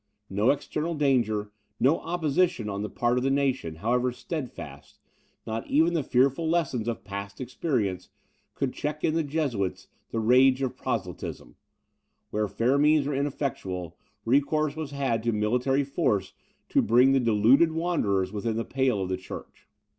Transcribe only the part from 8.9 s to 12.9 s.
in the Jesuits the rage of proselytism; where fair